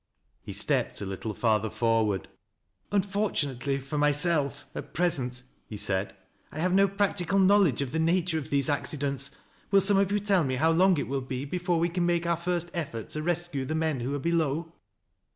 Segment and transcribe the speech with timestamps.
[0.41, 2.27] He stepped a little farther forward."
[2.91, 6.15] Unfortunately for myself, at present," he said,"
[6.51, 9.29] I have no practical knowledge of the nature of these acci dents.
[9.69, 12.25] Will some of you tell me how long it will be before we can make
[12.25, 14.73] our first effort to rescue the men who are below?"